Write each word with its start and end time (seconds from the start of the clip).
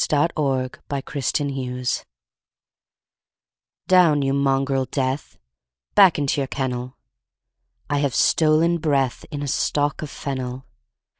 THE 0.09 0.29
POET 0.35 1.39
AND 1.39 1.51
HIS 1.51 1.97
BOOK 1.99 2.07
Down, 3.87 4.23
you 4.23 4.33
mongrel, 4.33 4.85
Death! 4.85 5.37
Back 5.93 6.17
into 6.17 6.41
your 6.41 6.47
kennel! 6.47 6.97
I 7.87 7.99
have 7.99 8.15
stolen 8.15 8.79
breath 8.79 9.25
In 9.29 9.43
a 9.43 9.47
stalk 9.47 10.01
of 10.01 10.09
fennel! 10.09 10.65